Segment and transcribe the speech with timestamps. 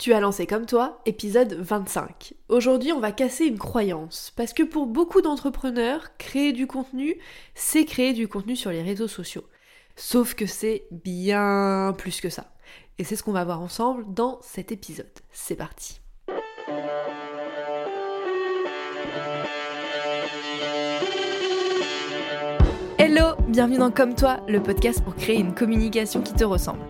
[0.00, 2.32] Tu as lancé comme toi, épisode 25.
[2.48, 7.18] Aujourd'hui, on va casser une croyance, parce que pour beaucoup d'entrepreneurs, créer du contenu,
[7.54, 9.44] c'est créer du contenu sur les réseaux sociaux.
[9.96, 12.54] Sauf que c'est bien plus que ça.
[12.96, 15.12] Et c'est ce qu'on va voir ensemble dans cet épisode.
[15.32, 16.00] C'est parti.
[22.96, 26.89] Hello, bienvenue dans Comme toi, le podcast pour créer une communication qui te ressemble.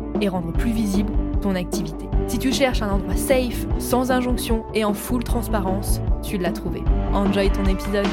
[0.29, 1.11] rendre plus visible
[1.41, 2.05] ton activité.
[2.27, 6.81] Si tu cherches un endroit safe, sans injonction et en full transparence, tu l'as trouvé.
[7.13, 8.07] Enjoy ton épisode.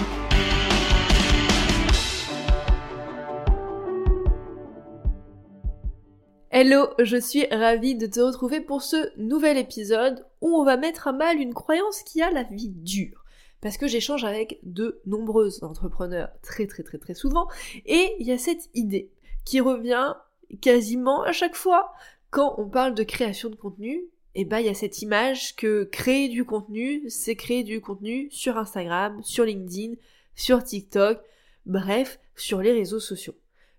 [6.50, 11.06] Hello, je suis ravie de te retrouver pour ce nouvel épisode où on va mettre
[11.06, 13.22] à mal une croyance qui a la vie dure.
[13.60, 17.48] Parce que j'échange avec de nombreux entrepreneurs très très très très souvent
[17.86, 19.10] et il y a cette idée
[19.44, 20.14] qui revient
[20.60, 21.92] quasiment à chaque fois
[22.30, 24.04] quand on parle de création de contenu.
[24.34, 28.28] Et bah il y a cette image que créer du contenu, c'est créer du contenu
[28.30, 29.94] sur Instagram, sur LinkedIn,
[30.36, 31.18] sur TikTok,
[31.66, 33.34] bref, sur les réseaux sociaux.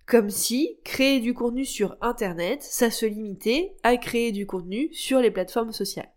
[0.06, 5.20] Comme si créer du contenu sur Internet, ça se limitait à créer du contenu sur
[5.20, 6.12] les plateformes sociales.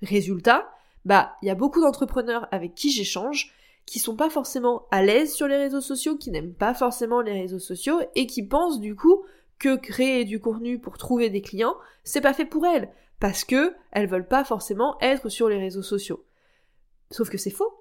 [0.00, 0.72] Résultat,
[1.04, 3.52] bah, il y a beaucoup d'entrepreneurs avec qui j'échange
[3.84, 7.32] qui sont pas forcément à l'aise sur les réseaux sociaux, qui n'aiment pas forcément les
[7.32, 9.24] réseaux sociaux et qui pensent du coup
[9.62, 13.72] que créer du contenu pour trouver des clients, c'est pas fait pour elles parce que
[13.92, 16.24] elles veulent pas forcément être sur les réseaux sociaux.
[17.12, 17.72] Sauf que c'est faux,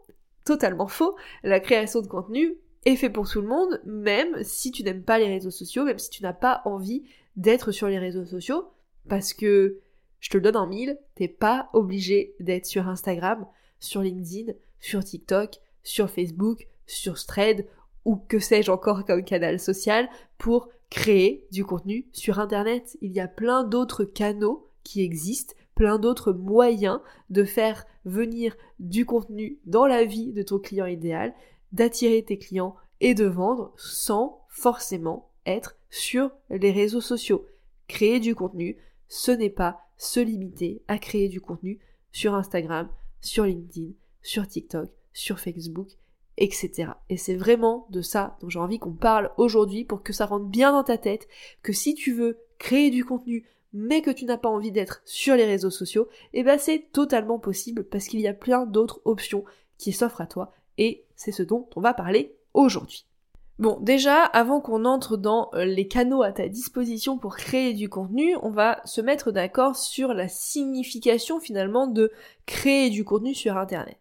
[0.46, 1.16] totalement faux.
[1.42, 5.20] La création de contenu, est fait pour tout le monde, même si tu n'aimes pas
[5.20, 7.04] les réseaux sociaux, même si tu n'as pas envie
[7.36, 8.70] d'être sur les réseaux sociaux,
[9.08, 9.80] parce que
[10.20, 13.46] je te le donne en mille, t'es pas obligé d'être sur Instagram,
[13.80, 17.68] sur LinkedIn, sur TikTok, sur Facebook, sur Thread,
[18.06, 22.98] ou que sais-je encore comme canal social, pour créer du contenu sur Internet.
[23.02, 27.00] Il y a plein d'autres canaux qui existent, plein d'autres moyens
[27.32, 31.34] de faire venir du contenu dans la vie de ton client idéal,
[31.72, 37.48] d'attirer tes clients et de vendre sans forcément être sur les réseaux sociaux.
[37.88, 38.78] Créer du contenu,
[39.08, 41.80] ce n'est pas se limiter à créer du contenu
[42.12, 42.90] sur Instagram,
[43.22, 43.92] sur LinkedIn,
[44.22, 45.88] sur TikTok, sur Facebook,
[46.42, 46.94] etc.
[47.10, 50.48] Et c'est vraiment de ça dont j'ai envie qu'on parle aujourd'hui pour que ça rentre
[50.48, 51.28] bien dans ta tête,
[51.62, 55.36] que si tu veux créer du contenu mais que tu n'as pas envie d'être sur
[55.36, 59.46] les réseaux sociaux, eh ben c'est totalement possible parce qu'il y a plein d'autres options
[59.78, 63.06] qui s'offrent à toi et c'est ce dont on va parler aujourd'hui.
[63.60, 67.88] Bon, déjà, avant qu'on entre dans euh, les canaux à ta disposition pour créer du
[67.88, 72.12] contenu, on va se mettre d'accord sur la signification finalement de
[72.48, 74.01] créer du contenu sur Internet.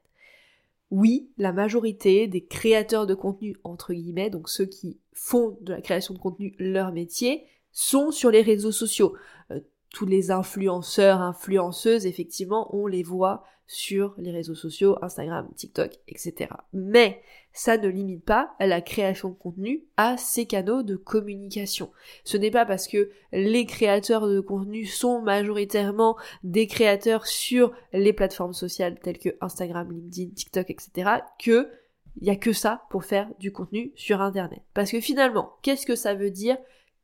[0.90, 5.80] Oui, la majorité des créateurs de contenu, entre guillemets, donc ceux qui font de la
[5.80, 9.14] création de contenu leur métier, sont sur les réseaux sociaux.
[9.52, 15.92] Euh, tous les influenceurs, influenceuses, effectivement, on les voit sur les réseaux sociaux, Instagram, TikTok,
[16.08, 16.50] etc.
[16.72, 17.22] Mais
[17.52, 21.92] ça ne limite pas la création de contenu à ces canaux de communication.
[22.24, 28.12] Ce n'est pas parce que les créateurs de contenu sont majoritairement des créateurs sur les
[28.12, 31.10] plateformes sociales telles que Instagram, LinkedIn, TikTok, etc.
[31.38, 31.70] que
[32.20, 34.62] il y a que ça pour faire du contenu sur Internet.
[34.74, 36.58] Parce que finalement, qu'est-ce que ça veut dire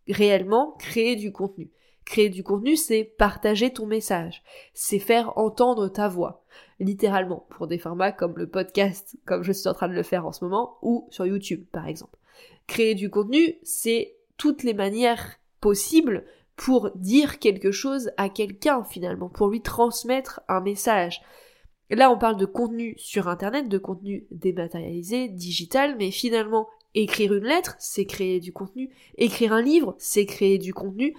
[0.09, 1.71] réellement créer du contenu?
[2.06, 4.44] Créer du contenu, c'est partager ton message,
[4.75, 6.44] c'est faire entendre ta voix,
[6.78, 10.25] littéralement, pour des formats comme le podcast, comme je suis en train de le faire
[10.25, 12.17] en ce moment, ou sur YouTube, par exemple.
[12.69, 16.25] Créer du contenu, c'est toutes les manières possibles
[16.55, 21.21] pour dire quelque chose à quelqu'un, finalement, pour lui transmettre un message.
[21.91, 27.44] Là, on parle de contenu sur Internet, de contenu dématérialisé, digital, mais finalement, écrire une
[27.44, 28.91] lettre, c'est créer du contenu.
[29.19, 31.17] Écrire un livre, c'est créer du contenu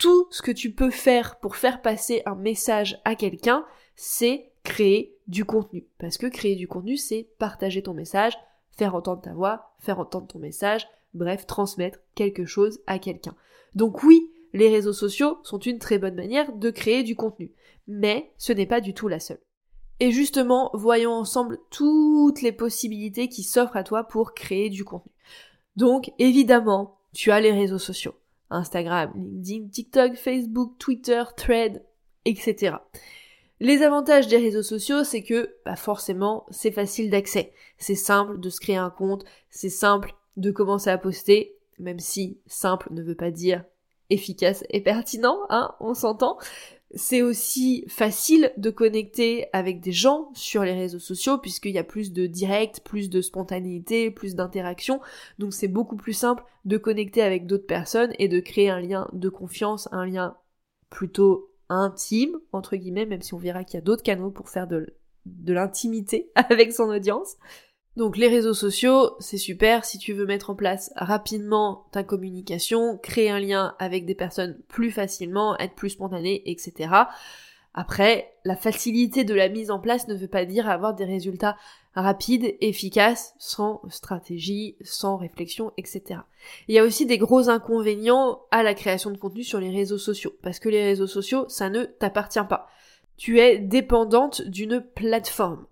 [0.00, 3.64] tout ce que tu peux faire pour faire passer un message à quelqu'un,
[3.94, 5.86] c'est créer du contenu.
[5.98, 8.36] Parce que créer du contenu, c'est partager ton message,
[8.72, 13.36] faire entendre ta voix, faire entendre ton message, bref, transmettre quelque chose à quelqu'un.
[13.74, 17.52] Donc oui, les réseaux sociaux sont une très bonne manière de créer du contenu.
[17.86, 19.40] Mais ce n'est pas du tout la seule.
[20.00, 25.12] Et justement, voyons ensemble toutes les possibilités qui s'offrent à toi pour créer du contenu.
[25.76, 28.14] Donc, évidemment, tu as les réseaux sociaux.
[28.50, 31.82] Instagram, LinkedIn, TikTok, Facebook, Twitter, Thread,
[32.24, 32.76] etc.
[33.60, 37.52] Les avantages des réseaux sociaux, c'est que bah forcément, c'est facile d'accès.
[37.78, 42.38] C'est simple de se créer un compte, c'est simple de commencer à poster, même si
[42.46, 43.64] simple ne veut pas dire
[44.08, 46.38] efficace et pertinent, hein, on s'entend.
[46.94, 51.84] C'est aussi facile de connecter avec des gens sur les réseaux sociaux puisqu'il y a
[51.84, 55.00] plus de direct, plus de spontanéité, plus d'interaction.
[55.38, 59.08] Donc c'est beaucoup plus simple de connecter avec d'autres personnes et de créer un lien
[59.12, 60.36] de confiance, un lien
[60.90, 64.66] plutôt intime, entre guillemets, même si on verra qu'il y a d'autres canaux pour faire
[64.66, 64.94] de,
[65.46, 67.36] l'intimité avec son audience.
[67.96, 72.98] Donc les réseaux sociaux, c'est super si tu veux mettre en place rapidement ta communication,
[72.98, 76.90] créer un lien avec des personnes plus facilement, être plus spontané, etc.
[77.74, 81.56] Après, la facilité de la mise en place ne veut pas dire avoir des résultats
[81.94, 86.20] rapides, efficaces, sans stratégie, sans réflexion, etc.
[86.68, 89.98] Il y a aussi des gros inconvénients à la création de contenu sur les réseaux
[89.98, 92.68] sociaux, parce que les réseaux sociaux, ça ne t'appartient pas.
[93.16, 95.66] Tu es dépendante d'une plateforme.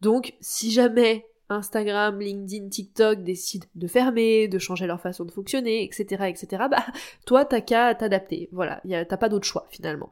[0.00, 5.84] Donc, si jamais Instagram, LinkedIn, TikTok décident de fermer, de changer leur façon de fonctionner,
[5.84, 6.84] etc., etc., bah,
[7.26, 8.48] toi, t'as qu'à t'adapter.
[8.52, 10.10] Voilà, t'as pas d'autre choix, finalement.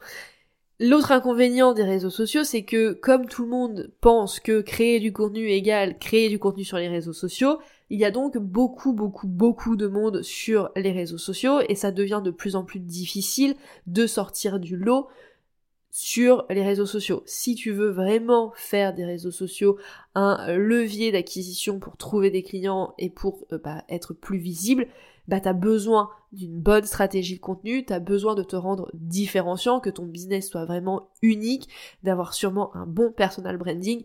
[0.83, 5.13] L'autre inconvénient des réseaux sociaux, c'est que comme tout le monde pense que créer du
[5.13, 7.59] contenu égale créer du contenu sur les réseaux sociaux,
[7.91, 11.91] il y a donc beaucoup, beaucoup, beaucoup de monde sur les réseaux sociaux et ça
[11.91, 13.57] devient de plus en plus difficile
[13.87, 15.09] de sortir du lot
[15.91, 17.23] sur les réseaux sociaux.
[17.27, 19.77] Si tu veux vraiment faire des réseaux sociaux
[20.15, 24.87] un levier d'acquisition pour trouver des clients et pour euh, bah, être plus visible,
[25.27, 29.91] bah t'as besoin d'une bonne stratégie de contenu, t'as besoin de te rendre différenciant, que
[29.91, 31.69] ton business soit vraiment unique,
[32.03, 34.05] d'avoir sûrement un bon personal branding.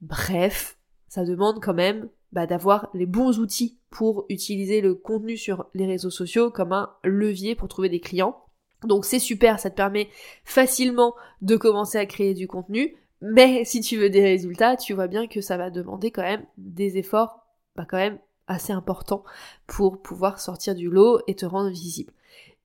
[0.00, 0.78] Bref,
[1.08, 5.86] ça demande quand même bah, d'avoir les bons outils pour utiliser le contenu sur les
[5.86, 8.47] réseaux sociaux comme un levier pour trouver des clients.
[8.84, 10.08] Donc c'est super, ça te permet
[10.44, 15.08] facilement de commencer à créer du contenu, mais si tu veux des résultats, tu vois
[15.08, 17.44] bien que ça va demander quand même des efforts,
[17.74, 19.24] bah quand même assez importants
[19.66, 22.12] pour pouvoir sortir du lot et te rendre visible.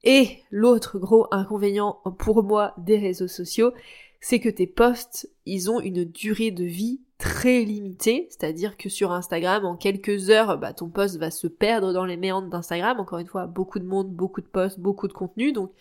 [0.04, 3.74] Et l'autre gros inconvénient pour moi des réseaux sociaux,
[4.20, 9.12] c'est que tes posts, ils ont une durée de vie très limitée, c'est-à-dire que sur
[9.12, 13.00] Instagram, en quelques heures, bah, ton post va se perdre dans les méandres d'Instagram.
[13.00, 15.72] Encore une fois, beaucoup de monde, beaucoup de posts, beaucoup de contenu, donc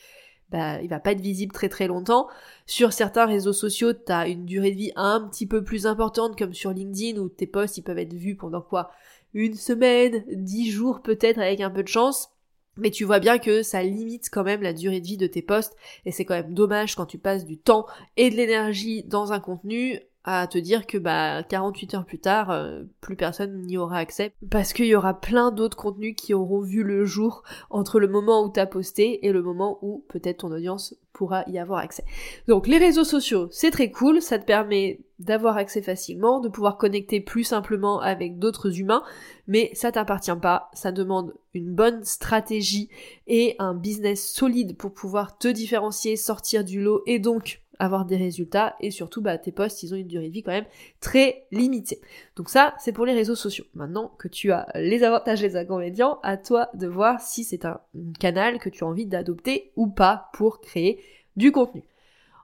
[0.52, 2.28] bah, il va pas être visible très très longtemps.
[2.66, 6.54] Sur certains réseaux sociaux, tu une durée de vie un petit peu plus importante, comme
[6.54, 8.90] sur LinkedIn, où tes posts ils peuvent être vus pendant quoi?
[9.34, 12.28] Une semaine, dix jours peut-être avec un peu de chance.
[12.76, 15.42] Mais tu vois bien que ça limite quand même la durée de vie de tes
[15.42, 15.76] posts
[16.06, 19.40] et c'est quand même dommage quand tu passes du temps et de l'énergie dans un
[19.40, 23.98] contenu à te dire que bah 48 heures plus tard, euh, plus personne n'y aura
[23.98, 24.32] accès.
[24.50, 28.44] Parce qu'il y aura plein d'autres contenus qui auront vu le jour entre le moment
[28.44, 32.04] où t'as posté et le moment où peut-être ton audience pourra y avoir accès.
[32.46, 36.78] Donc les réseaux sociaux, c'est très cool, ça te permet d'avoir accès facilement, de pouvoir
[36.78, 39.02] connecter plus simplement avec d'autres humains,
[39.46, 42.88] mais ça t'appartient pas, ça demande une bonne stratégie
[43.26, 48.16] et un business solide pour pouvoir te différencier, sortir du lot et donc avoir des
[48.16, 50.66] résultats et surtout bah, tes posts ils ont une durée de vie quand même
[51.00, 52.00] très limitée.
[52.36, 53.64] Donc ça c'est pour les réseaux sociaux.
[53.74, 57.64] Maintenant que tu as les avantages et les inconvénients, à toi de voir si c'est
[57.64, 57.80] un
[58.18, 61.00] canal que tu as envie d'adopter ou pas pour créer
[61.36, 61.82] du contenu.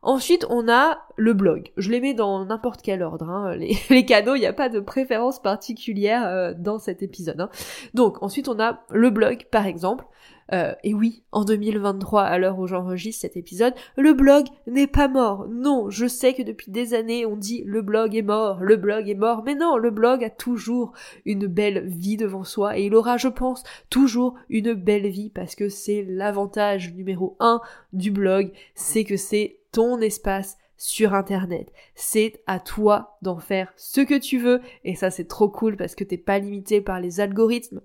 [0.03, 1.73] Ensuite, on a le blog.
[1.77, 3.29] Je les mets dans n'importe quel ordre.
[3.29, 3.57] Hein.
[3.59, 7.41] Les, les, canaux, il n'y a pas de préférence particulière euh, dans cet épisode.
[7.41, 7.51] Hein.
[7.95, 10.05] Donc, ensuite, on a le blog, par exemple.
[10.53, 15.09] Euh, et oui, en 2023, à l'heure où j'enregistre cet épisode, le blog n'est pas
[15.09, 15.47] mort.
[15.49, 19.09] Non, je sais que depuis des années on dit le blog est mort, le blog
[19.09, 20.93] est mort, mais non, le blog a toujours
[21.27, 25.55] une belle vie devant soi et il aura, je pense, toujours une belle vie parce
[25.55, 27.61] que c'est l'avantage numéro un
[27.93, 31.73] du blog, c'est que c'est ton espace sur internet.
[31.95, 35.95] C'est à toi d'en faire ce que tu veux et ça c'est trop cool parce
[35.95, 37.81] que t'es pas limité par les algorithmes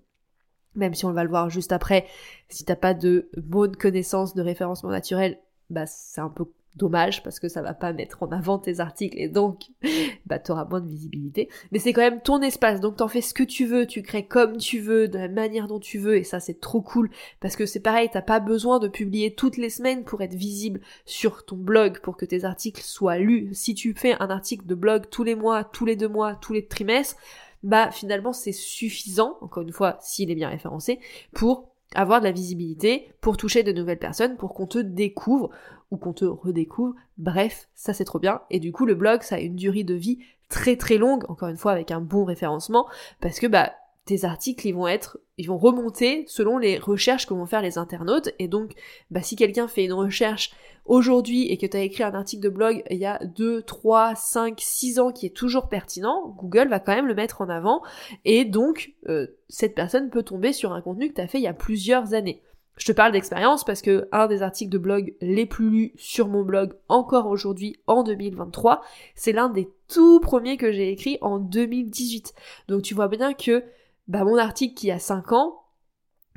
[0.75, 2.05] même si on va le voir juste après,
[2.49, 7.39] si t'as pas de bonne connaissance de référencement naturel, bah c'est un peu dommage parce
[7.39, 9.65] que ça va pas mettre en avant tes articles et donc
[10.25, 11.49] bah t'auras moins de visibilité.
[11.71, 14.25] Mais c'est quand même ton espace, donc t'en fais ce que tu veux, tu crées
[14.25, 17.55] comme tu veux, de la manière dont tu veux et ça c'est trop cool parce
[17.55, 21.45] que c'est pareil, t'as pas besoin de publier toutes les semaines pour être visible sur
[21.45, 23.49] ton blog pour que tes articles soient lus.
[23.53, 26.53] Si tu fais un article de blog tous les mois, tous les deux mois, tous
[26.53, 27.17] les trimestres,
[27.63, 30.99] bah finalement c'est suffisant, encore une fois, s'il est bien référencé,
[31.33, 35.49] pour avoir de la visibilité, pour toucher de nouvelles personnes, pour qu'on te découvre
[35.93, 36.95] ou qu'on te redécouvre.
[37.17, 38.41] Bref, ça c'est trop bien.
[38.49, 40.19] Et du coup, le blog, ça a une durée de vie
[40.49, 42.87] très très longue, encore une fois avec un bon référencement,
[43.21, 43.71] parce que bah
[44.05, 47.77] tes articles, ils vont être, ils vont remonter selon les recherches que vont faire les
[47.77, 48.31] internautes.
[48.37, 48.73] Et donc,
[49.11, 50.51] bah, si quelqu'un fait une recherche
[50.85, 54.15] aujourd'hui et que tu as écrit un article de blog il y a 2, 3,
[54.15, 57.81] 5, 6 ans qui est toujours pertinent, Google va quand même le mettre en avant.
[58.25, 61.43] Et donc, euh, cette personne peut tomber sur un contenu que tu as fait il
[61.43, 62.41] y a plusieurs années.
[62.77, 66.27] Je te parle d'expérience parce que un des articles de blog les plus lus sur
[66.27, 68.81] mon blog encore aujourd'hui en 2023,
[69.15, 72.33] c'est l'un des tout premiers que j'ai écrit en 2018.
[72.67, 73.63] Donc tu vois bien que
[74.07, 75.59] bah, mon article qui a 5 ans,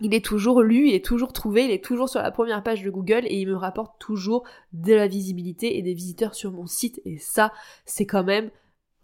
[0.03, 2.83] il est toujours lu, il est toujours trouvé, il est toujours sur la première page
[2.83, 6.67] de Google et il me rapporte toujours de la visibilité et des visiteurs sur mon
[6.67, 7.01] site.
[7.07, 7.51] Et ça,
[7.87, 8.51] c'est quand même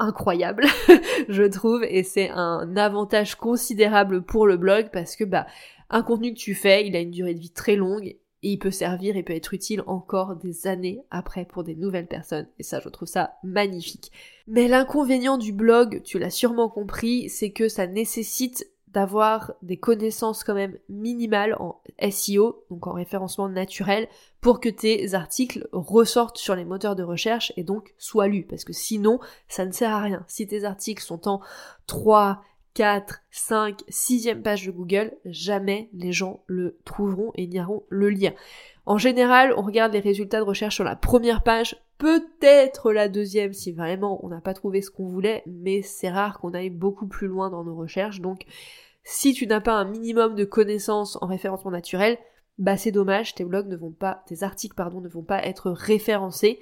[0.03, 0.67] incroyable,
[1.29, 5.47] je trouve, et c'est un avantage considérable pour le blog parce que bah
[5.91, 8.59] un contenu que tu fais, il a une durée de vie très longue et il
[8.59, 12.49] peut servir et peut être utile encore des années après pour des nouvelles personnes.
[12.59, 14.11] Et ça, je trouve ça magnifique.
[14.49, 20.45] Mais l'inconvénient du blog, tu l'as sûrement compris, c'est que ça nécessite d'avoir des connaissances
[20.45, 21.81] quand même minimales en
[22.11, 24.09] SEO, donc en référencement naturel,
[24.41, 28.47] pour que tes articles ressortent sur les moteurs de recherche et donc soient lus.
[28.47, 29.19] Parce que sinon,
[29.49, 30.25] ça ne sert à rien.
[30.29, 31.41] Si tes articles sont en
[31.87, 32.43] 3,
[32.75, 38.33] 4, 5, 6e page de Google, jamais les gens le trouveront et n'iront le lire.
[38.87, 43.53] En général, on regarde les résultats de recherche sur la première page, peut-être la deuxième
[43.53, 47.07] si vraiment on n'a pas trouvé ce qu'on voulait, mais c'est rare qu'on aille beaucoup
[47.07, 48.21] plus loin dans nos recherches.
[48.21, 48.45] Donc,
[49.05, 52.19] si tu n'as pas un minimum de connaissances en référencement naturel,
[52.59, 55.71] bah c'est dommage, tes blogs ne vont pas, tes articles pardon, ne vont pas être
[55.71, 56.61] référencés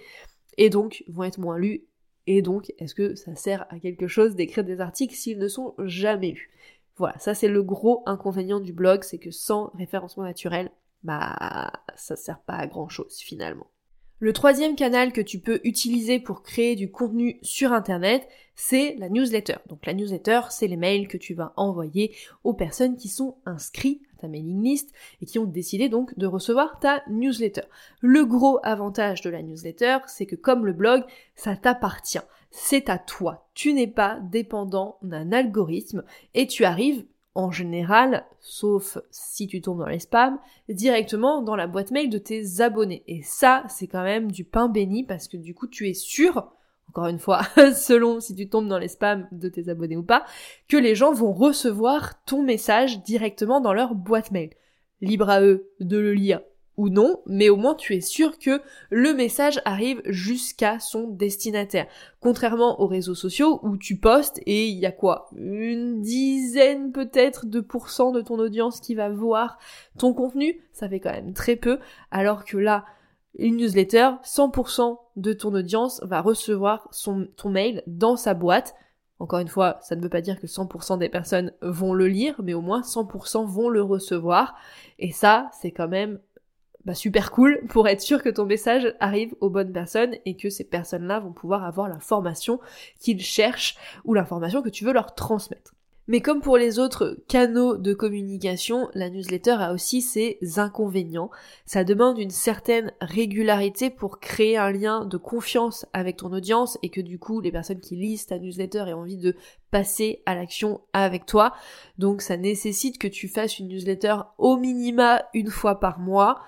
[0.57, 1.87] et donc vont être moins lus
[2.27, 5.75] et donc, est-ce que ça sert à quelque chose d'écrire des articles s'ils ne sont
[5.79, 6.51] jamais lus?
[6.97, 10.71] Voilà, ça c'est le gros inconvénient du blog, c'est que sans référencement naturel,
[11.03, 13.67] bah ça sert pas à grand chose finalement.
[14.23, 19.09] Le troisième canal que tu peux utiliser pour créer du contenu sur Internet, c'est la
[19.09, 19.57] newsletter.
[19.71, 24.03] Donc la newsletter, c'est les mails que tu vas envoyer aux personnes qui sont inscrites
[24.19, 27.63] ta mailing list et qui ont décidé donc de recevoir ta newsletter.
[28.01, 31.03] Le gros avantage de la newsletter, c'est que comme le blog,
[31.35, 32.21] ça t'appartient.
[32.51, 33.49] C'est à toi.
[33.55, 39.79] Tu n'es pas dépendant d'un algorithme et tu arrives en général, sauf si tu tombes
[39.79, 43.05] dans les spams, directement dans la boîte mail de tes abonnés.
[43.07, 46.53] Et ça, c'est quand même du pain béni parce que du coup, tu es sûr
[46.91, 47.43] encore une fois,
[47.75, 50.25] selon si tu tombes dans les spams de tes abonnés ou pas,
[50.69, 54.51] que les gens vont recevoir ton message directement dans leur boîte mail.
[55.01, 56.41] Libre à eux de le lire
[56.81, 61.87] ou non, mais au moins tu es sûr que le message arrive jusqu'à son destinataire.
[62.21, 65.29] Contrairement aux réseaux sociaux où tu postes et il y a quoi?
[65.37, 69.59] Une dizaine peut-être de pourcents de ton audience qui va voir
[69.99, 72.87] ton contenu, ça fait quand même très peu, alors que là,
[73.39, 78.75] une newsletter, 100% de ton audience va recevoir son, ton mail dans sa boîte.
[79.19, 82.41] Encore une fois, ça ne veut pas dire que 100% des personnes vont le lire,
[82.43, 84.55] mais au moins 100% vont le recevoir.
[84.99, 86.21] Et ça, c'est quand même
[86.85, 90.51] bah, super cool pour être sûr que ton message arrive aux bonnes personnes et que
[90.51, 92.61] ces personnes-là vont pouvoir avoir l'information
[92.99, 95.75] qu'ils cherchent ou l'information que tu veux leur transmettre.
[96.11, 101.31] Mais comme pour les autres canaux de communication, la newsletter a aussi ses inconvénients.
[101.67, 106.89] Ça demande une certaine régularité pour créer un lien de confiance avec ton audience et
[106.89, 109.37] que du coup les personnes qui lisent ta newsletter aient envie de
[109.71, 111.53] passer à l'action avec toi.
[111.97, 116.43] Donc ça nécessite que tu fasses une newsletter au minima une fois par mois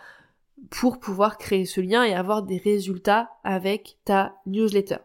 [0.71, 4.99] pour pouvoir créer ce lien et avoir des résultats avec ta newsletter.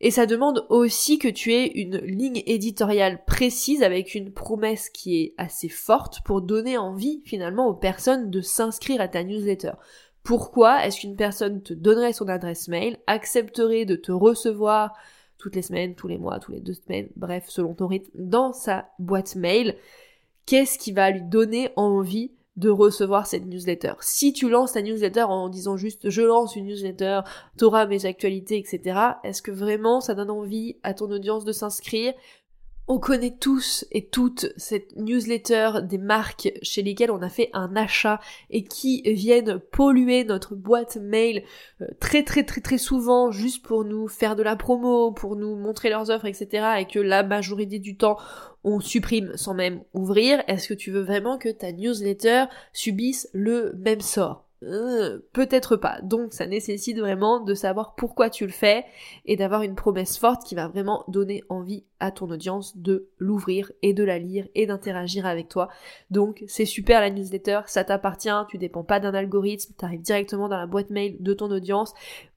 [0.00, 5.22] Et ça demande aussi que tu aies une ligne éditoriale précise avec une promesse qui
[5.22, 9.72] est assez forte pour donner envie finalement aux personnes de s'inscrire à ta newsletter.
[10.22, 14.92] Pourquoi est-ce qu'une personne te donnerait son adresse mail, accepterait de te recevoir
[15.38, 18.52] toutes les semaines, tous les mois, tous les deux semaines, bref, selon ton rythme, dans
[18.52, 19.76] sa boîte mail?
[20.44, 23.92] Qu'est-ce qui va lui donner envie de recevoir cette newsletter.
[24.00, 27.20] Si tu lances ta newsletter en disant juste je lance une newsletter,
[27.58, 32.14] t'auras mes actualités, etc., est-ce que vraiment ça donne envie à ton audience de s'inscrire
[32.88, 37.74] on connaît tous et toutes cette newsletter des marques chez lesquelles on a fait un
[37.74, 41.42] achat et qui viennent polluer notre boîte mail
[41.80, 45.56] euh, très très très très souvent juste pour nous faire de la promo, pour nous
[45.56, 46.66] montrer leurs offres, etc.
[46.80, 48.18] et que la majorité du temps
[48.62, 50.42] on supprime sans même ouvrir.
[50.48, 54.45] Est-ce que tu veux vraiment que ta newsletter subisse le même sort?
[54.62, 56.00] Euh, peut-être pas.
[56.02, 58.84] Donc ça nécessite vraiment de savoir pourquoi tu le fais
[59.26, 63.70] et d'avoir une promesse forte qui va vraiment donner envie à ton audience de l'ouvrir
[63.82, 65.68] et de la lire et d'interagir avec toi.
[66.10, 70.58] Donc c'est super la newsletter, ça t'appartient, tu dépends pas d'un algorithme, t'arrives directement dans
[70.58, 71.92] la boîte mail de ton audience,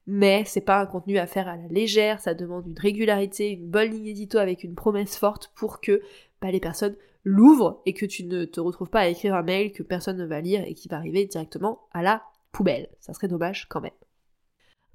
[0.06, 3.66] mais c'est pas un contenu à faire à la légère, ça demande une régularité, une
[3.66, 6.02] bonne ligne édito avec une promesse forte pour que
[6.42, 9.72] bah, les personnes l'ouvres et que tu ne te retrouves pas à écrire un mail
[9.72, 12.22] que personne ne va lire et qui va arriver directement à la
[12.52, 12.88] poubelle.
[13.00, 13.90] Ça serait dommage quand même.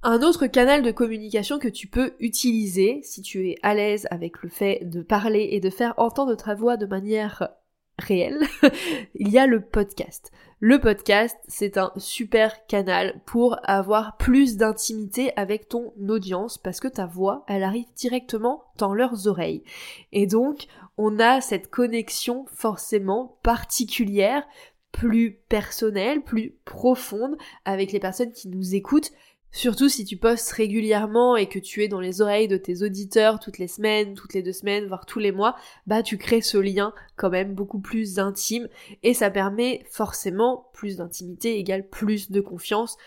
[0.04, 4.44] Un autre canal de communication que tu peux utiliser si tu es à l'aise avec
[4.44, 7.50] le fait de parler et de faire entendre ta voix de manière
[8.00, 8.40] réelle,
[9.16, 10.32] il y a le podcast.
[10.60, 16.88] Le podcast, c'est un super canal pour avoir plus d'intimité avec ton audience parce que
[16.88, 19.64] ta voix, elle arrive directement dans leurs oreilles.
[20.12, 24.48] Et donc, on a cette connexion forcément particulière,
[24.92, 27.36] plus personnelle, plus profonde
[27.66, 29.12] avec les personnes qui nous écoutent
[29.56, 33.40] Surtout si tu postes régulièrement et que tu es dans les oreilles de tes auditeurs
[33.40, 35.56] toutes les semaines, toutes les deux semaines, voire tous les mois,
[35.88, 38.68] bah tu crées ce lien quand même beaucoup plus intime
[39.02, 42.98] et ça permet forcément plus d'intimité égale plus de confiance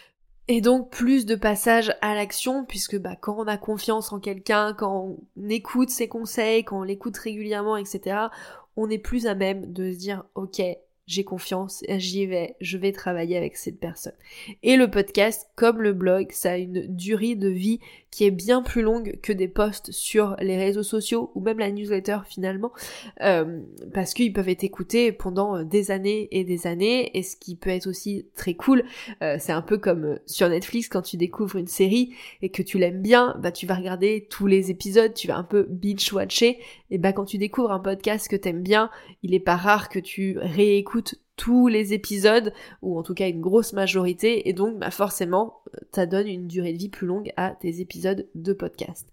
[0.49, 4.73] et donc plus de passage à l'action puisque bah quand on a confiance en quelqu'un,
[4.73, 8.28] quand on écoute ses conseils, quand on l'écoute régulièrement, etc.,
[8.75, 10.62] on est plus à même de se dire ok
[11.09, 14.12] j'ai confiance, j'y vais, je vais travailler avec cette personne.
[14.62, 18.62] Et le podcast, comme le blog, ça a une durée de vie qui est bien
[18.62, 22.73] plus longue que des posts sur les réseaux sociaux ou même la newsletter finalement,
[23.23, 23.61] euh,
[23.93, 27.71] parce qu'ils peuvent être écoutés pendant des années et des années, et ce qui peut
[27.71, 28.85] être aussi très cool,
[29.23, 32.79] euh, c'est un peu comme sur Netflix quand tu découvres une série et que tu
[32.79, 36.59] l'aimes bien, bah tu vas regarder tous les épisodes, tu vas un peu binge-watcher,
[36.90, 38.90] et bah quand tu découvres un podcast que t'aimes bien,
[39.23, 42.52] il est pas rare que tu réécoutes tous les épisodes,
[42.83, 45.62] ou en tout cas une grosse majorité, et donc bah forcément,
[45.95, 49.09] ça donne une durée de vie plus longue à tes épisodes de podcast.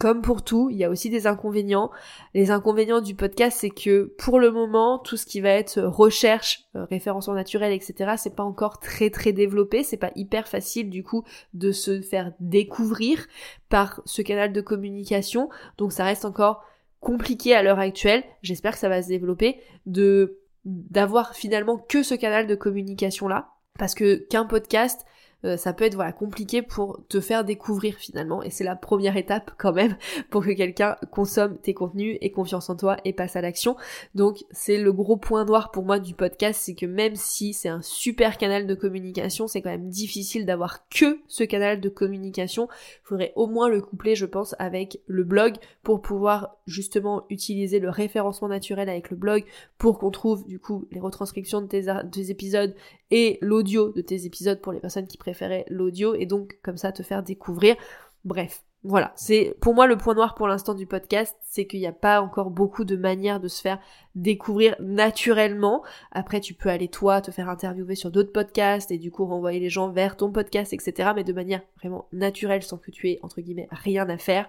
[0.00, 1.90] Comme pour tout, il y a aussi des inconvénients.
[2.32, 6.64] Les inconvénients du podcast, c'est que pour le moment, tout ce qui va être recherche,
[6.74, 9.82] euh, référencement naturel, etc., c'est pas encore très très développé.
[9.82, 13.26] C'est pas hyper facile du coup de se faire découvrir
[13.68, 15.50] par ce canal de communication.
[15.76, 16.64] Donc ça reste encore
[17.00, 18.22] compliqué à l'heure actuelle.
[18.42, 23.54] J'espère que ça va se développer de d'avoir finalement que ce canal de communication là
[23.78, 25.06] parce que qu'un podcast
[25.44, 29.16] euh, ça peut être voilà compliqué pour te faire découvrir finalement et c'est la première
[29.16, 29.96] étape quand même
[30.30, 33.76] pour que quelqu'un consomme tes contenus et confiance en toi et passe à l'action.
[34.14, 37.68] Donc c'est le gros point noir pour moi du podcast, c'est que même si c'est
[37.68, 42.68] un super canal de communication, c'est quand même difficile d'avoir que ce canal de communication.
[43.04, 47.78] Il faudrait au moins le coupler, je pense, avec le blog pour pouvoir justement utiliser
[47.78, 49.44] le référencement naturel avec le blog
[49.78, 52.74] pour qu'on trouve du coup les retranscriptions de tes épisodes
[53.10, 56.92] et l'audio de tes épisodes pour les personnes qui préféraient l'audio et donc comme ça
[56.92, 57.76] te faire découvrir.
[58.24, 61.86] Bref, voilà, c'est pour moi le point noir pour l'instant du podcast, c'est qu'il n'y
[61.86, 63.78] a pas encore beaucoup de manières de se faire
[64.14, 65.82] découvrir naturellement.
[66.12, 69.60] Après, tu peux aller toi te faire interviewer sur d'autres podcasts et du coup renvoyer
[69.60, 71.10] les gens vers ton podcast, etc.
[71.14, 74.48] Mais de manière vraiment naturelle, sans que tu aies entre guillemets rien à faire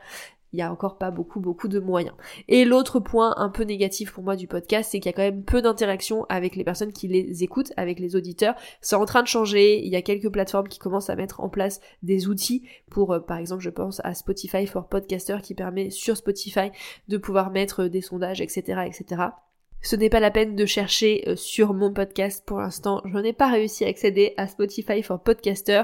[0.54, 2.16] il y a encore pas beaucoup beaucoup de moyens.
[2.48, 5.22] Et l'autre point un peu négatif pour moi du podcast, c'est qu'il y a quand
[5.22, 8.56] même peu d'interaction avec les personnes qui les écoutent, avec les auditeurs.
[8.82, 11.50] C'est en train de changer, il y a quelques plateformes qui commencent à mettre en
[11.50, 15.90] place des outils pour, euh, par exemple, je pense à Spotify for Podcaster qui permet
[15.90, 16.72] sur Spotify
[17.08, 19.24] de pouvoir mettre des sondages, etc., etc.
[19.82, 23.02] Ce n'est pas la peine de chercher euh, sur mon podcast pour l'instant.
[23.06, 25.84] Je n'ai pas réussi à accéder à Spotify for Podcaster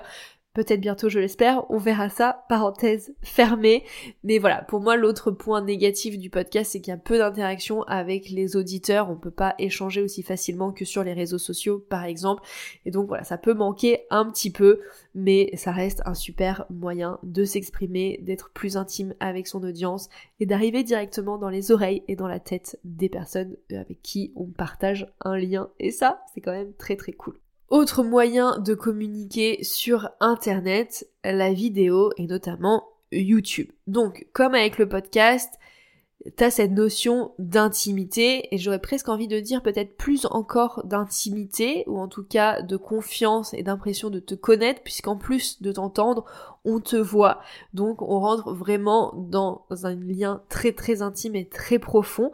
[0.57, 3.83] peut-être bientôt je l'espère, on verra ça, parenthèse fermée.
[4.23, 7.83] Mais voilà, pour moi l'autre point négatif du podcast c'est qu'il y a peu d'interaction
[7.83, 12.05] avec les auditeurs, on peut pas échanger aussi facilement que sur les réseaux sociaux par
[12.05, 12.41] exemple.
[12.85, 14.79] Et donc voilà, ça peut manquer un petit peu,
[15.13, 20.47] mais ça reste un super moyen de s'exprimer, d'être plus intime avec son audience et
[20.47, 25.05] d'arriver directement dans les oreilles et dans la tête des personnes avec qui on partage
[25.21, 25.69] un lien.
[25.79, 27.37] Et ça, c'est quand même très très cool.
[27.69, 33.69] Autre moyen de communiquer sur Internet, la vidéo et notamment YouTube.
[33.88, 35.53] Donc, comme avec le podcast,
[36.38, 41.99] t'as cette notion d'intimité et j'aurais presque envie de dire peut-être plus encore d'intimité ou
[41.99, 46.23] en tout cas de confiance et d'impression de te connaître puisqu'en plus de t'entendre,
[46.63, 47.41] on te voit.
[47.73, 52.32] Donc on rentre vraiment dans un lien très très intime et très profond.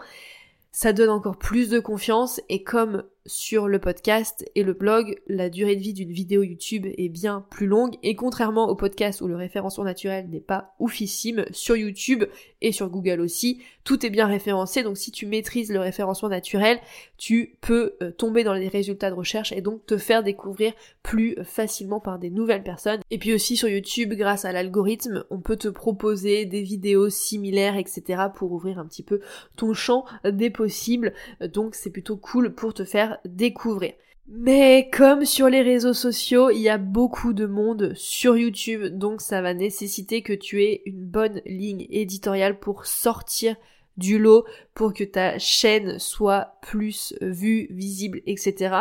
[0.71, 5.49] Ça donne encore plus de confiance et comme sur le podcast et le blog, la
[5.49, 9.27] durée de vie d'une vidéo YouTube est bien plus longue et contrairement au podcast où
[9.27, 12.25] le référencement naturel n'est pas oufissime, sur YouTube
[12.61, 16.79] et sur Google aussi, tout est bien référencé donc si tu maîtrises le référencement naturel,
[17.17, 21.37] tu peux euh, tomber dans les résultats de recherche et donc te faire découvrir plus
[21.43, 23.01] facilement par des nouvelles personnes.
[23.11, 27.77] Et puis aussi sur YouTube, grâce à l'algorithme, on peut te proposer des vidéos similaires,
[27.77, 28.23] etc.
[28.35, 29.19] pour ouvrir un petit peu
[29.55, 31.13] ton champ des possibles.
[31.41, 33.93] Donc c'est plutôt cool pour te faire découvrir.
[34.27, 39.21] Mais comme sur les réseaux sociaux, il y a beaucoup de monde sur YouTube, donc
[39.21, 43.55] ça va nécessiter que tu aies une bonne ligne éditoriale pour sortir
[43.97, 48.75] du lot, pour que ta chaîne soit plus vue, visible, etc.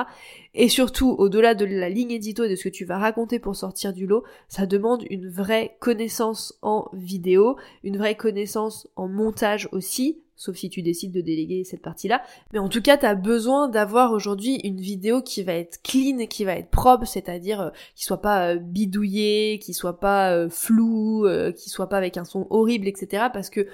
[0.55, 3.57] Et surtout, au-delà de la ligne édito et de ce que tu vas raconter pour
[3.57, 9.68] sortir du lot, ça demande une vraie connaissance en vidéo, une vraie connaissance en montage
[9.73, 12.23] aussi, sauf si tu décides de déléguer cette partie-là.
[12.53, 16.27] Mais en tout cas, tu as besoin d'avoir aujourd'hui une vidéo qui va être clean,
[16.27, 20.49] qui va être propre, c'est-à-dire euh, qui soit pas euh, bidouillée, qui soit pas euh,
[20.49, 23.27] floue, qui soit pas avec un son horrible, etc.
[23.33, 23.66] Parce que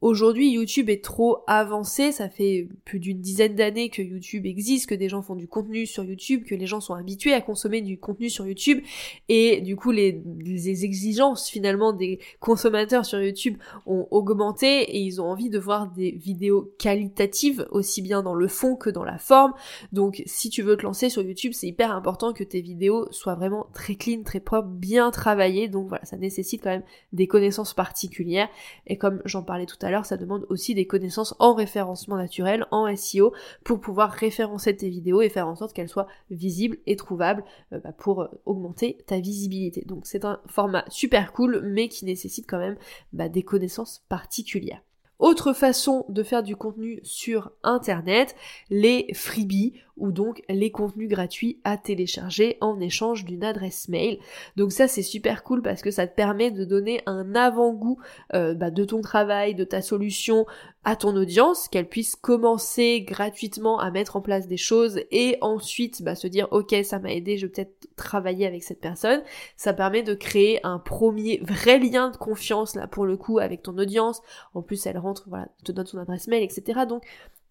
[0.00, 4.94] Aujourd'hui, YouTube est trop avancé, ça fait plus d'une dizaine d'années que YouTube existe, que
[4.94, 7.98] des gens font du contenu sur YouTube, que les gens sont habitués à consommer du
[7.98, 8.80] contenu sur YouTube,
[9.28, 13.56] et du coup les, les exigences finalement des consommateurs sur YouTube
[13.86, 18.46] ont augmenté et ils ont envie de voir des vidéos qualitatives aussi bien dans le
[18.46, 19.52] fond que dans la forme.
[19.90, 23.34] Donc si tu veux te lancer sur YouTube, c'est hyper important que tes vidéos soient
[23.34, 25.66] vraiment très clean, très propres, bien travaillées.
[25.66, 28.48] Donc voilà, ça nécessite quand même des connaissances particulières.
[28.86, 32.66] Et comme j'en parlais tout à alors ça demande aussi des connaissances en référencement naturel,
[32.70, 33.32] en SEO,
[33.64, 37.80] pour pouvoir référencer tes vidéos et faire en sorte qu'elles soient visibles et trouvables euh,
[37.80, 39.84] bah, pour euh, augmenter ta visibilité.
[39.86, 42.76] Donc c'est un format super cool, mais qui nécessite quand même
[43.14, 44.82] bah, des connaissances particulières.
[45.18, 48.36] Autre façon de faire du contenu sur Internet,
[48.68, 54.18] les freebies ou donc les contenus gratuits à télécharger en échange d'une adresse mail.
[54.56, 57.98] Donc ça c'est super cool parce que ça te permet de donner un avant-goût
[58.34, 60.46] euh, bah, de ton travail, de ta solution
[60.84, 66.02] à ton audience, qu'elle puisse commencer gratuitement à mettre en place des choses et ensuite
[66.02, 69.22] bah, se dire ok ça m'a aidé, je vais peut-être travailler avec cette personne.
[69.56, 73.62] Ça permet de créer un premier vrai lien de confiance là pour le coup avec
[73.62, 74.22] ton audience.
[74.54, 76.80] En plus elle rentre, voilà, te donne son adresse mail, etc.
[76.88, 77.04] Donc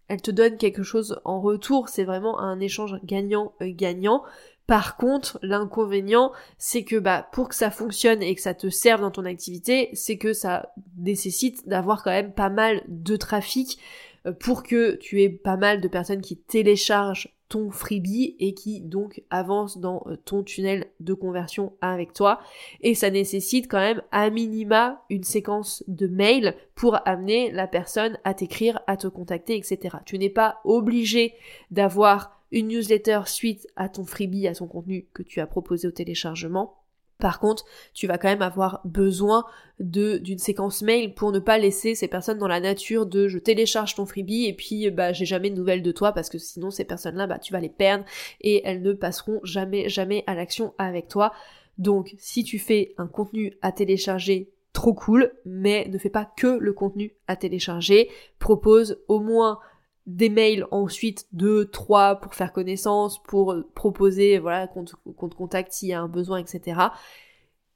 [0.08, 4.24] elle te donne quelque chose en retour, c'est vraiment un échange gagnant-gagnant.
[4.66, 9.02] Par contre, l'inconvénient, c'est que bah pour que ça fonctionne et que ça te serve
[9.02, 13.80] dans ton activité, c'est que ça nécessite d'avoir quand même pas mal de trafic
[14.26, 18.82] euh, pour que tu aies pas mal de personnes qui téléchargent ton freebie et qui
[18.82, 22.40] donc avance dans euh, ton tunnel de conversion avec toi.
[22.82, 28.18] Et ça nécessite quand même à minima une séquence de mails pour amener la personne
[28.24, 29.98] à t'écrire, à te contacter, etc.
[30.06, 31.34] Tu n'es pas obligé
[31.72, 35.92] d'avoir une newsletter suite à ton freebie, à ton contenu que tu as proposé au
[35.92, 36.76] téléchargement.
[37.20, 39.46] Par contre, tu vas quand même avoir besoin
[39.80, 43.96] d'une séquence mail pour ne pas laisser ces personnes dans la nature de je télécharge
[43.96, 46.86] ton freebie et puis bah j'ai jamais de nouvelles de toi parce que sinon ces
[46.86, 48.06] personnes-là bah tu vas les perdre
[48.42, 51.32] et elles ne passeront jamais jamais à l'action avec toi.
[51.78, 56.60] Donc si tu fais un contenu à télécharger trop cool, mais ne fais pas que
[56.60, 59.60] le contenu à télécharger, propose au moins
[60.08, 64.96] des mails ensuite, deux, trois pour faire connaissance, pour proposer, voilà, qu'on te,
[65.36, 66.80] contacte s'il y a un besoin, etc.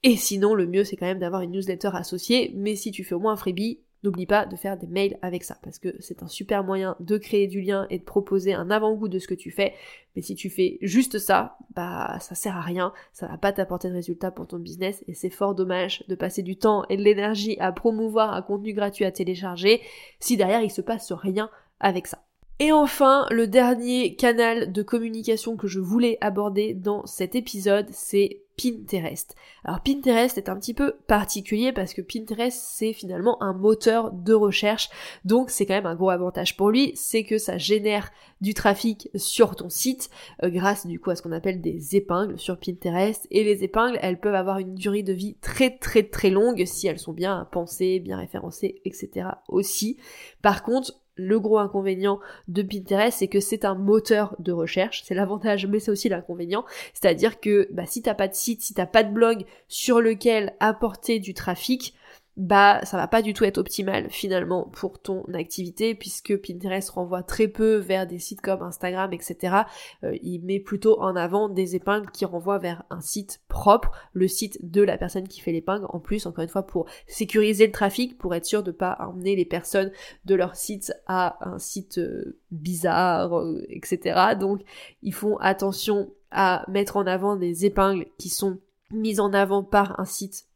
[0.03, 3.13] Et sinon, le mieux, c'est quand même d'avoir une newsletter associée, mais si tu fais
[3.13, 6.23] au moins un freebie, n'oublie pas de faire des mails avec ça, parce que c'est
[6.23, 9.35] un super moyen de créer du lien et de proposer un avant-goût de ce que
[9.35, 9.73] tu fais.
[10.15, 13.89] Mais si tu fais juste ça, bah ça sert à rien, ça va pas t'apporter
[13.89, 17.03] de résultats pour ton business, et c'est fort dommage de passer du temps et de
[17.03, 19.81] l'énergie à promouvoir un contenu gratuit à télécharger
[20.19, 22.23] si derrière il se passe rien avec ça.
[22.59, 28.43] Et enfin, le dernier canal de communication que je voulais aborder dans cet épisode, c'est
[28.55, 29.35] Pinterest.
[29.63, 34.33] Alors Pinterest est un petit peu particulier parce que Pinterest c'est finalement un moteur de
[34.33, 34.89] recherche,
[35.25, 39.09] donc c'est quand même un gros avantage pour lui, c'est que ça génère du trafic
[39.15, 40.11] sur ton site
[40.43, 43.97] euh, grâce du coup à ce qu'on appelle des épingles sur Pinterest et les épingles
[44.01, 47.47] elles peuvent avoir une durée de vie très très très longue si elles sont bien
[47.51, 49.29] pensées, bien référencées, etc.
[49.47, 49.97] aussi.
[50.43, 55.03] Par contre le gros inconvénient de Pinterest, c'est que c'est un moteur de recherche.
[55.05, 56.65] C'est l'avantage, mais c'est aussi l'inconvénient.
[56.93, 60.53] C'est-à-dire que bah, si t'as pas de site, si t'as pas de blog sur lequel
[60.59, 61.93] apporter du trafic,
[62.41, 67.21] bah ça va pas du tout être optimal finalement pour ton activité puisque Pinterest renvoie
[67.21, 69.57] très peu vers des sites comme Instagram etc.
[70.03, 74.27] Euh, il met plutôt en avant des épingles qui renvoient vers un site propre, le
[74.27, 77.71] site de la personne qui fait l'épingle en plus encore une fois pour sécuriser le
[77.71, 79.91] trafic, pour être sûr de pas emmener les personnes
[80.25, 84.35] de leur site à un site euh, bizarre euh, etc.
[84.39, 84.61] Donc
[85.03, 88.57] ils font attention à mettre en avant des épingles qui sont
[88.89, 90.47] mises en avant par un site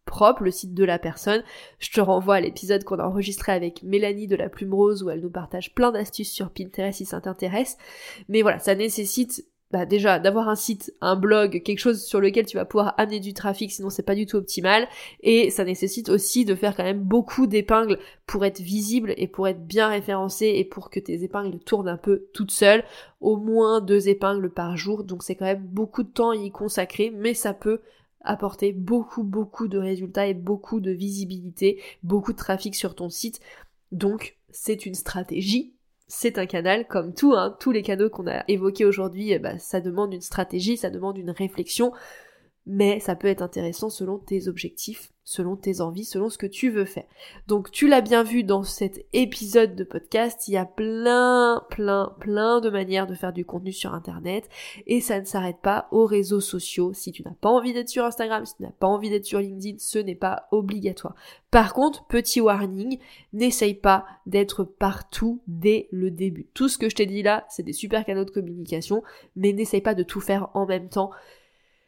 [0.42, 1.44] le site de la personne.
[1.80, 5.10] Je te renvoie à l'épisode qu'on a enregistré avec Mélanie de la Plume Rose où
[5.10, 7.78] elle nous partage plein d'astuces sur Pinterest si ça t'intéresse.
[8.30, 12.46] Mais voilà, ça nécessite bah déjà d'avoir un site, un blog, quelque chose sur lequel
[12.46, 14.88] tu vas pouvoir amener du trafic, sinon c'est pas du tout optimal.
[15.22, 19.48] Et ça nécessite aussi de faire quand même beaucoup d'épingles pour être visible et pour
[19.48, 22.84] être bien référencé et pour que tes épingles tournent un peu toutes seules.
[23.22, 26.52] Au moins deux épingles par jour, donc c'est quand même beaucoup de temps à y
[26.52, 27.82] consacrer, mais ça peut
[28.26, 33.40] apporter beaucoup beaucoup de résultats et beaucoup de visibilité, beaucoup de trafic sur ton site.
[33.92, 35.76] Donc, c'est une stratégie
[36.08, 39.58] c'est un canal comme tout, hein, tous les canaux qu'on a évoqués aujourd'hui, eh ben,
[39.58, 41.94] ça demande une stratégie, ça demande une réflexion,
[42.66, 46.70] mais ça peut être intéressant selon tes objectifs, selon tes envies, selon ce que tu
[46.70, 47.06] veux faire.
[47.48, 52.16] Donc tu l'as bien vu dans cet épisode de podcast, il y a plein, plein,
[52.20, 54.50] plein de manières de faire du contenu sur Internet
[54.88, 56.94] et ça ne s'arrête pas aux réseaux sociaux.
[56.94, 59.40] Si tu n'as pas envie d'être sur Instagram, si tu n'as pas envie d'être sur
[59.40, 61.16] LinkedIn, ce n'est pas obligatoire.
[61.52, 63.00] Par contre, petit warning,
[63.34, 66.48] n'essaye pas d'être partout dès le début.
[66.54, 69.04] Tout ce que je t'ai dit là, c'est des super canaux de communication,
[69.36, 71.12] mais n'essaye pas de tout faire en même temps.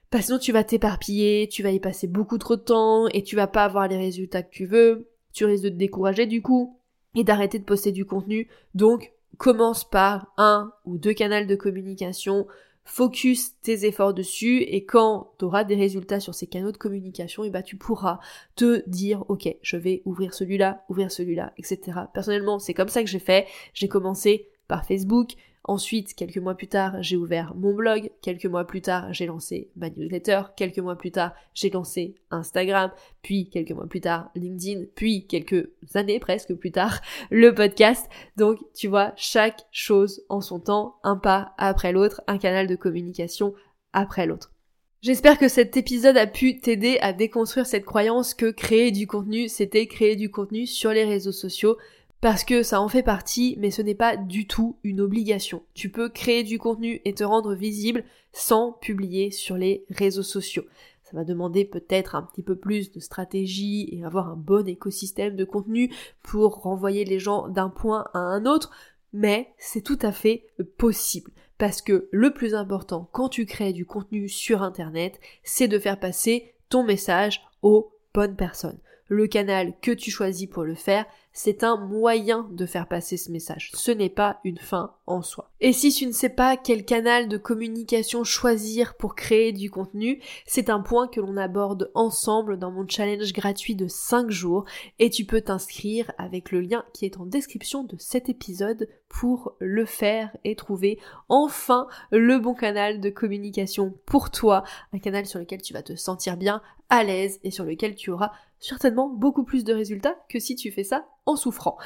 [0.10, 3.24] Parce que sinon tu vas t'éparpiller, tu vas y passer beaucoup trop de temps et
[3.24, 6.42] tu vas pas avoir les résultats que tu veux, tu risques de te décourager du
[6.42, 6.80] coup
[7.16, 8.48] et d'arrêter de poster du contenu.
[8.74, 12.48] Donc commence par un ou deux canaux de communication,
[12.86, 17.44] focus tes efforts dessus et quand tu auras des résultats sur ces canaux de communication,
[17.44, 18.20] et eh bah ben, tu pourras
[18.56, 22.00] te dire ok je vais ouvrir celui-là, ouvrir celui-là, etc.
[22.14, 23.46] Personnellement c'est comme ça que j'ai fait.
[23.74, 28.10] J'ai commencé par Facebook, Ensuite, quelques mois plus tard, j'ai ouvert mon blog.
[28.22, 30.44] Quelques mois plus tard, j'ai lancé ma newsletter.
[30.56, 32.92] Quelques mois plus tard, j'ai lancé Instagram.
[33.22, 34.86] Puis, quelques mois plus tard, LinkedIn.
[34.96, 38.10] Puis, quelques années presque plus tard, le podcast.
[38.38, 42.76] Donc, tu vois, chaque chose en son temps, un pas après l'autre, un canal de
[42.76, 43.54] communication
[43.92, 44.54] après l'autre.
[45.02, 49.48] J'espère que cet épisode a pu t'aider à déconstruire cette croyance que créer du contenu,
[49.48, 51.78] c'était créer du contenu sur les réseaux sociaux
[52.22, 55.64] parce que ça en fait partie, mais ce n'est pas du tout une obligation.
[55.74, 58.04] Tu peux créer du contenu et te rendre visible
[58.34, 60.66] sans publier sur les réseaux sociaux.
[61.04, 65.36] Ça va demander peut-être un petit peu plus de stratégie et avoir un bon écosystème
[65.36, 68.72] de contenu pour renvoyer les gens d'un point à un autre,
[69.14, 71.32] mais c'est tout à fait possible.
[71.58, 76.00] Parce que le plus important quand tu crées du contenu sur Internet, c'est de faire
[76.00, 78.80] passer ton message aux bonnes personnes.
[79.08, 81.06] Le canal que tu choisis pour le faire,
[81.38, 83.70] c'est un moyen de faire passer ce message.
[83.76, 85.52] Ce n'est pas une fin en soi.
[85.62, 90.20] Et si tu ne sais pas quel canal de communication choisir pour créer du contenu,
[90.48, 94.66] c'est un point que l'on aborde ensemble dans mon challenge gratuit de 5 jours
[94.98, 99.56] et tu peux t'inscrire avec le lien qui est en description de cet épisode pour
[99.60, 105.40] le faire et trouver enfin le bon canal de communication pour toi, un canal sur
[105.40, 109.44] lequel tu vas te sentir bien, à l'aise et sur lequel tu auras certainement beaucoup
[109.44, 111.78] plus de résultats que si tu fais ça en souffrant.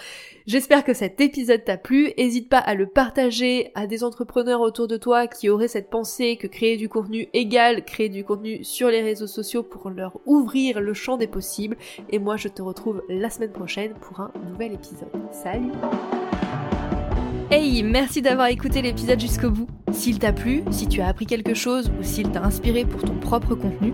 [0.45, 4.87] J'espère que cet épisode t'a plu, n'hésite pas à le partager à des entrepreneurs autour
[4.87, 8.89] de toi qui auraient cette pensée que créer du contenu égale créer du contenu sur
[8.89, 11.77] les réseaux sociaux pour leur ouvrir le champ des possibles
[12.09, 15.09] et moi je te retrouve la semaine prochaine pour un nouvel épisode.
[15.31, 15.71] Salut
[17.49, 19.67] Hey, merci d'avoir écouté l'épisode jusqu'au bout.
[19.91, 23.15] S'il t'a plu, si tu as appris quelque chose ou s'il t'a inspiré pour ton
[23.15, 23.93] propre contenu,